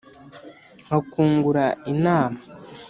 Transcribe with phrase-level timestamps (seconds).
[0.85, 2.39] nkakungura inama!